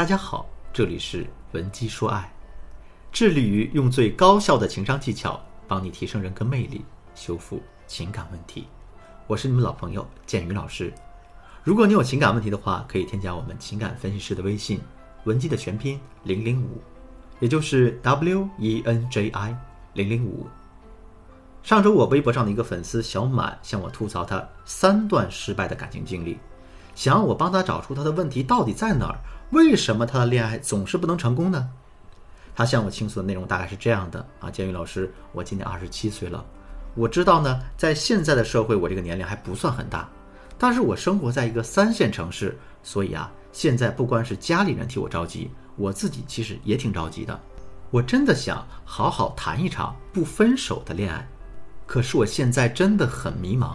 [0.00, 2.32] 大家好，这里是文姬说爱，
[3.12, 5.38] 致力于用最高效的情商技巧
[5.68, 6.82] 帮你提升人格魅力，
[7.14, 8.66] 修复情感问题。
[9.26, 10.90] 我是你们老朋友建宇老师。
[11.62, 14.80] 如果你有情感问题的话，可以添加我们情感分析师的微信
[15.24, 16.80] 文姬的全拼零零五，
[17.38, 19.54] 也就是 W E N J I
[19.92, 20.46] 零零五。
[21.62, 26.38] 上周我微博上的一个粉丝小满向我吐槽他三段失败的感情经历，
[27.00, 29.18] 想让我帮他找出他的问题到底在哪儿。
[29.52, 31.70] 为什么他的恋爱总是不能成功呢？
[32.54, 36.44] 他向我倾诉的内容大概是这样的啊，建宇老师，我今年二十七岁了，
[36.94, 40.06] 我知道呢，在现在的社会，我这个年龄还不算很大，
[40.58, 47.40] 但是我生活在一个三线城市，所以啊，现在不光是家里人替我着急，我自己其实也挺着急的。
[47.90, 51.26] 我真的想好好谈一场不分手的恋爱，
[51.86, 53.74] 可是我现在真的很迷茫，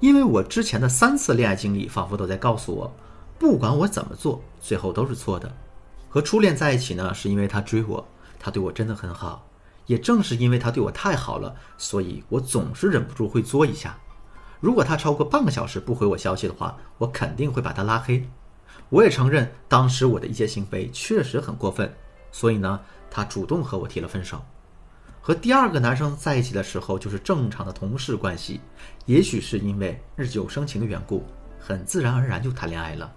[0.00, 2.92] 因为我之前的三次恋爱经历仿佛都在告诉我。
[3.38, 5.54] 不管我怎么做，最后都是错的。
[6.08, 8.06] 和初恋在一起呢，是因为他追我，
[8.38, 9.46] 他对我真的很好。
[9.86, 13.96] 也正是因为他对我太好了，所以我总是忍不住会作一下。
[14.58, 18.26] 如果他超过半个小时不回我消息的话，我肯定会把他拉黑。
[18.88, 21.94] 我也承认，当时我的一些行为确实很过分，
[22.32, 24.40] 所以呢，他主动和我提了分手。
[25.26, 28.60] 和第二个男生在一起的时候，就是正常的同事关系。
[29.06, 31.24] 也许是因为日久生情的缘故，
[31.58, 33.12] 很自然而然就谈恋爱了。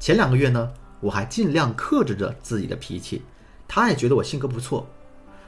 [0.00, 3.20] 前两个月呢，我还尽量克制着自己的脾气，
[3.68, 4.86] 他也觉得我性格不错。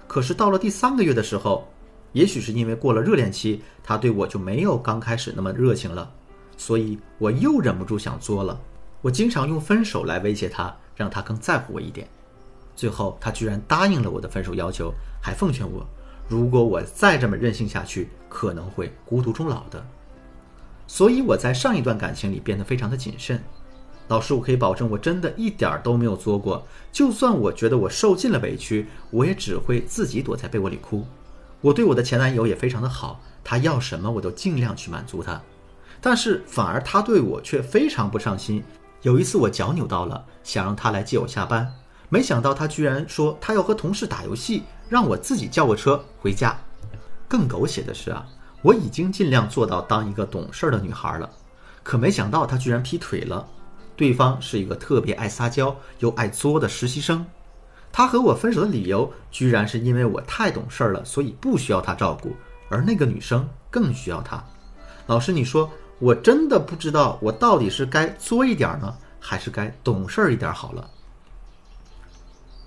[0.06, 1.66] 可是到了第三个月的时候，
[2.12, 6.12] 也许是因为过了热恋期，他对我就没有刚开始那么热情了，
[6.58, 8.60] 所以我又忍不住想作了。
[9.00, 12.06] 我经常用分手来威胁他，让他更在乎我一点。
[12.76, 15.86] 最后他居然答应了我的分手要求，还奉劝我，
[16.28, 19.84] 如果我再这么任性下去，可能会孤独终老的。
[20.86, 23.42] 所以我在上一段感情里变得非常的谨慎。
[24.08, 26.66] 老师，我可以保证，我真的一点儿都没有作过。
[26.92, 31.06] 就算我觉得我受尽了委屈，我也只会自己躲在被窝里哭。
[31.62, 35.40] 我对我的前男友也非常的好，他要什么我都尽量去满足他。
[36.02, 38.62] 但是反而他对我却非常不上心。
[39.00, 41.72] 有一次我脚扭到了，想让他来接我下班，
[42.08, 46.56] 没想到他居然说他要和同事打游戏，让我自己叫个车回家。
[47.26, 48.26] 更狗血的是啊，
[48.62, 51.28] 我已经尽量做到当一个懂事的女孩了，
[51.82, 53.46] 可没想到他居然劈腿了。
[53.96, 57.24] 对方是一个特别爱撒娇又爱作的实习生，
[57.92, 62.34] 他和我分手的理由居然是因为我太懂事儿了，所以不需要他照顾，
[62.68, 64.44] 而那个女生更需要他。
[65.06, 70.90] 老师，你说我真的不知道我到底是该作一点呢，还是该懂事儿一点好了。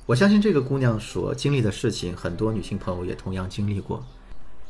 [0.08, 4.02] 我相信这个姑娘所经历的事情，很多女性朋友也同样经历过，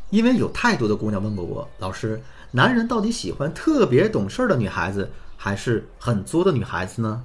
[0.10, 5.08] 因为有太多的姑娘问过我，老师，男人到底喜欢特别懂事儿的女孩子？
[5.38, 7.24] 还是很作的女孩子呢？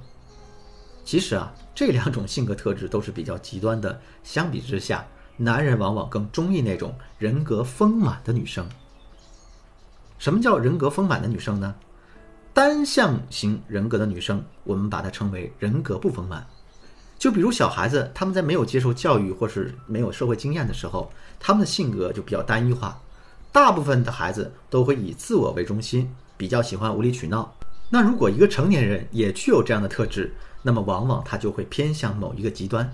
[1.03, 3.99] 其实啊，这两种性格特质都是比较极端的。
[4.23, 5.03] 相比之下，
[5.35, 8.69] 男人往往更中意那种人格丰满的女生。
[10.19, 11.73] 什么叫人格丰满的女生呢？
[12.53, 16.45] 单向型人格的女生，我们把它称为人格不丰满。
[17.17, 22.99] 就比如小孩子，他们在没有接受教育或是没有社会经验的时候，他们的性格就比较单一化。
[23.51, 27.55] 大部分的孩子都会以自我为中心，比较喜欢无理取闹。
[27.89, 32.91] 那如果一个成年人也具有这样的特质，那么往往他就会偏向某一个极端。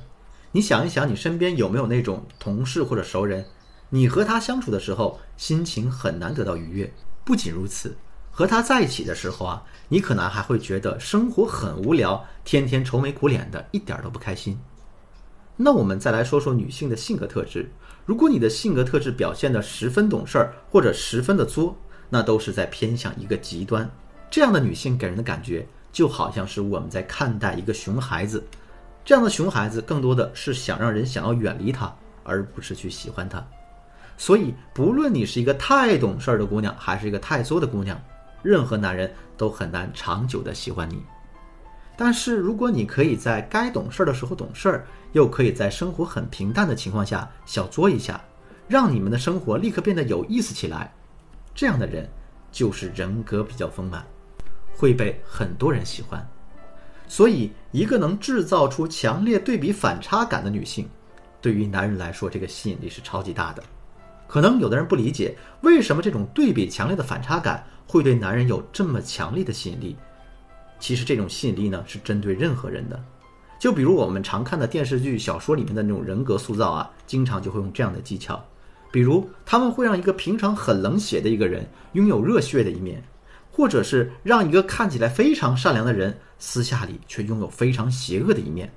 [0.52, 3.46] 你想一想，你身边有没有那种同事或者熟人，
[3.90, 6.94] 你和他相处的时候心情很难得到愉悦。
[7.24, 7.96] 不仅如此，
[8.32, 14.58] 和他在一起的时候啊，你可能还会觉得生活很无聊，天天愁眉苦脸的，一点都不开心。
[15.58, 17.70] 那我们再来说说女性的性格特质。
[18.06, 21.76] 如果你的性格特质表现的十分懂事儿，或者十分的作，
[22.10, 23.88] 那都是在偏向一个极端。
[24.32, 28.44] 这样的女性给人的感觉就好像是我们在看待一个熊孩子，
[29.04, 33.46] 这样的熊孩子更多的是想让人想要远离他，而不是去喜欢他。
[34.18, 38.02] 所以，不论你是一个太懂事儿的姑娘，还是一个太作的姑娘，
[38.42, 41.04] 任何男人都很难长久的喜欢你。
[41.98, 48.22] 但是，如果你可以在该懂事儿的时候懂事儿，又可以在生活很平淡的情况下小作一下，
[48.68, 50.94] 让你们的生活立刻变得有意思起来，
[51.54, 52.10] 这样的人
[52.52, 54.06] 就是人格比较丰满。
[54.76, 56.26] 会被很多人喜欢，
[57.06, 60.88] 所以一个能制造出强烈对比反差感的女性，
[61.42, 63.62] 对于男人来说，这个吸引力是超级大的。
[64.30, 69.96] 可能有的人不理解，为什么这种对比强烈的反差感会对男人有这么强烈的吸引力？
[70.80, 73.04] 其实这种吸引力呢，是针对任何人的。
[73.60, 78.40] 就比如我们常看的电视剧、小说里面的那种人格塑造啊，经常就会用这样的技巧，
[78.92, 83.04] 比如他们会让一个平常很冷血的一个人拥有热血的一面。
[83.52, 88.72] 或者是让一个看起来非常善良的人，私下里却拥有非常邪恶的一面。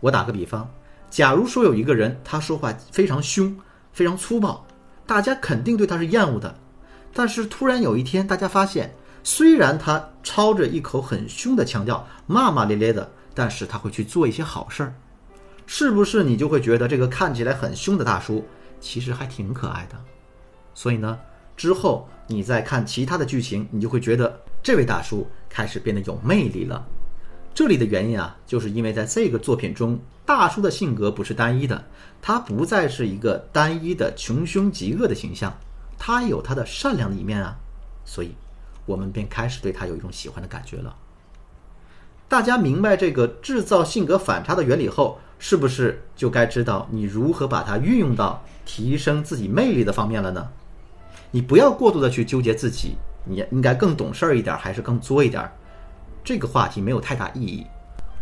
[0.00, 0.68] 我打个比方，
[1.08, 3.56] 假如说有一个人，他说话非常凶、
[3.96, 4.62] 非常粗暴，
[5.06, 6.54] 大家肯定对他是厌恶的。
[7.14, 8.94] 但是突然有一天，大家发现，
[9.24, 14.94] 虽然他操着一口很凶的腔调，骂骂咧咧的，但是他会去做一些好事儿，
[15.64, 18.46] 是不是你就会觉得这个看起来很凶的大叔，
[18.80, 19.96] 其实还挺可爱的？
[20.74, 21.18] 所以呢，
[21.56, 26.86] 之后你再看其他的剧情，你就会觉得这位大叔开始变得有魅力了。
[27.56, 31.82] 这里的原因啊，就是因为在这个作品中，大叔的性格不是单一的，
[32.20, 35.56] 他不再是一个单一的穷凶极恶的形象，
[35.96, 37.56] 他有他的善良的一面啊，
[38.04, 38.34] 所以，
[38.84, 40.94] 我们便开始对他有一种喜欢的感觉了。
[42.28, 50.46] 大家明白这个制造性格反差的原理后，是不是就该知道你如何把它运用到提升自己魅力的方面了呢？
[51.30, 55.50] 你不要过度的去纠结自己，你应该更懂事儿一点，还是更作一点儿？
[56.26, 57.64] 这个话题没有太大意义。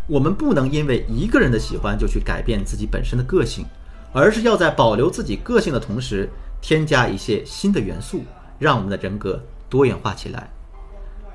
[0.06, 3.64] 我们不能因为一个人的喜欢就去改变自己本身的个性，
[4.12, 6.28] 而是要在保留自己个性的同时，
[6.60, 8.22] 添加一些新的元素，
[8.58, 10.50] 让我们的人格多元化起来。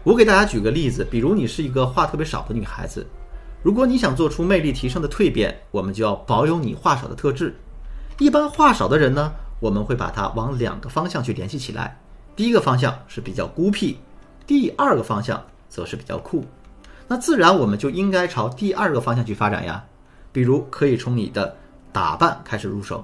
[0.03, 3.03] 我给大家举个例子，比如你是一个话特别少的女孩子，
[3.63, 7.55] 如果你想做出魅力提升的蜕变，我们就要保有你话少的特质。
[8.19, 11.99] 一般话少的人呢，我们会把它往两个方向去联系起来。
[12.35, 13.97] 第一个方向是比较孤僻，
[14.45, 16.45] 第二个方向则是比较酷。
[17.11, 19.83] 那自然我们就应该朝第二个方向去发展呀，
[20.31, 21.57] 比如可以从你的
[21.91, 23.03] 打扮开始入手，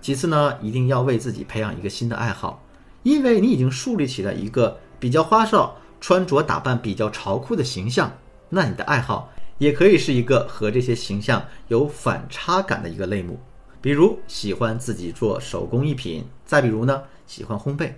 [0.00, 2.62] 其次呢，一定要为自己培养一个新的爱好，
[3.02, 8.12] 因为你已经树立起了一个比较花哨、穿着打扮比较潮酷的形象，
[8.48, 9.28] 那你的爱好
[9.58, 13.40] 也可以是一个和这些形象有反差感的一个类目，
[13.80, 17.90] 比如喜欢自己做手工艺品，再比如呢，喜欢烘焙，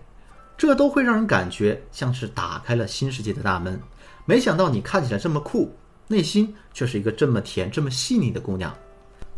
[0.56, 3.80] 这都会让人感觉像是打开了新世界的大门。
[4.24, 5.70] 没想到你看起来这么酷，
[6.08, 8.74] 内心却是一个这么甜、这么细腻的姑娘。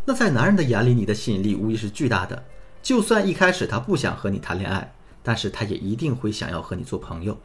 [0.04, 2.42] 那在男人的眼里，你的吸引力无疑是巨大的。
[2.80, 4.90] 就算一开始他不想和你谈恋爱，
[5.22, 7.36] 但是他也一定会想要和你做朋友。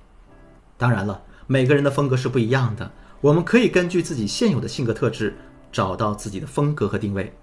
[0.78, 5.36] 当然了，每个人的风格是不一样的，我们可以根据自己现有的性格特质，
[5.72, 7.34] 找到自己的风格和定位。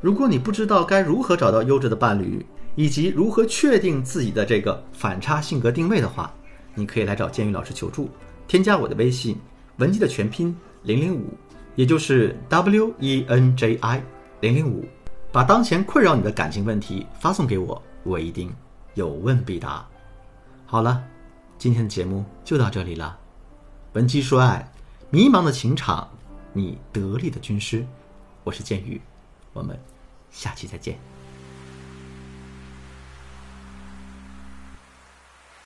[0.00, 2.46] 如果你不知道该如何找到优质的伴侣，
[2.76, 6.32] 以及如何确定自己的这个反差性格定位的话，
[6.74, 8.08] 你可以来找建宇老师求助。
[8.46, 9.36] 添加我的微信，
[9.78, 11.30] 文姬的全拼零零五，
[11.74, 14.02] 也就是 W E N J I
[14.40, 14.84] 零零五，
[15.32, 18.54] 把当前困扰你的感情问题发送给我，我一定
[18.94, 19.84] 有问必答。
[20.66, 21.02] 好了，
[21.58, 23.18] 今天的节目就到这里了。
[23.94, 24.70] 文姬说爱，
[25.10, 26.08] 迷茫的情场，
[26.52, 27.84] 你得力的军师，
[28.44, 29.00] 我是剑宇，
[29.54, 29.76] 我们
[30.30, 31.15] 下期再见。